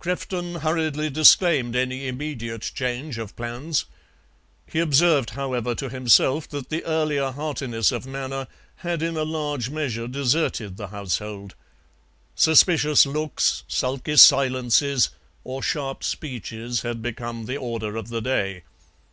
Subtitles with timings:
[0.00, 3.84] Crefton hurriedly disclaimed any immediate change of plans;
[4.66, 9.70] he observed, however, to himself that the earlier heartiness of manner had in a large
[9.70, 11.54] measure deserted the household.
[12.34, 15.10] Suspicious looks, sulky silences,
[15.44, 18.64] or sharp speeches had become the order of the day.